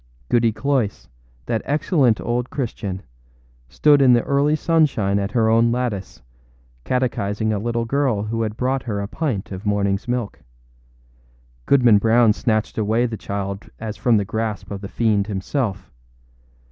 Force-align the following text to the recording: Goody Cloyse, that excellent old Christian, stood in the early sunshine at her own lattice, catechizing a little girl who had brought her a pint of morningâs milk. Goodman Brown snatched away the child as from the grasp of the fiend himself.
Goody 0.29 0.51
Cloyse, 0.51 1.09
that 1.45 1.61
excellent 1.63 2.19
old 2.19 2.49
Christian, 2.49 3.03
stood 3.69 4.01
in 4.01 4.13
the 4.13 4.23
early 4.23 4.55
sunshine 4.55 5.19
at 5.19 5.33
her 5.33 5.47
own 5.47 5.71
lattice, 5.71 6.23
catechizing 6.83 7.53
a 7.53 7.59
little 7.59 7.85
girl 7.85 8.23
who 8.23 8.41
had 8.41 8.57
brought 8.57 8.81
her 8.81 8.99
a 8.99 9.07
pint 9.07 9.51
of 9.51 9.61
morningâs 9.63 10.07
milk. 10.07 10.41
Goodman 11.67 11.99
Brown 11.99 12.33
snatched 12.33 12.79
away 12.79 13.05
the 13.05 13.15
child 13.15 13.69
as 13.79 13.95
from 13.95 14.17
the 14.17 14.25
grasp 14.25 14.71
of 14.71 14.81
the 14.81 14.89
fiend 14.89 15.27
himself. 15.27 15.91